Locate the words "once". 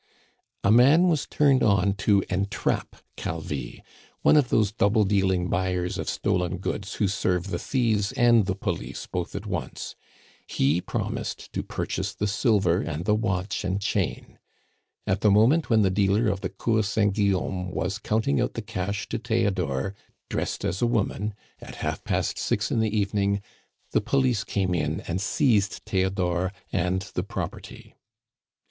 9.45-9.95